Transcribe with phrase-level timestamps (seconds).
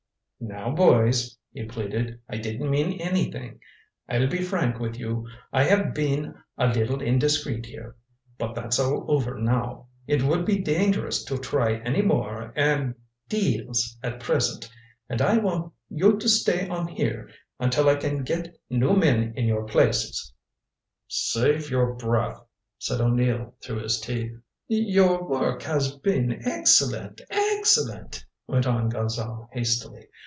[0.43, 3.59] "Now, boys," he pleaded, "I didn't mean anything.
[4.09, 7.95] I'll be frank with you I have been a little indiscreet here.
[8.39, 9.85] But that's all over now.
[10.07, 12.95] It would be dangerous to try any more er
[13.29, 14.67] deals at present.
[15.07, 17.29] And I want you to stay on here
[17.59, 20.33] until I can get new men in your places."
[21.07, 22.41] "Save your breath,"
[22.79, 24.35] said O'Neill through his teeth.
[24.67, 30.07] "Your work has been excellent excellent," went on Gonzale hastily.